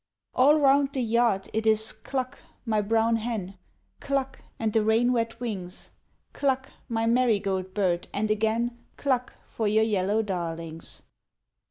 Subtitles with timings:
[0.33, 3.59] All round the yard it is cluck, my brown hen,
[3.99, 5.91] Cluck, and the rain wet wings,
[6.33, 11.03] Cluck, my marigold bird, and again Cluck for your yellow darlings.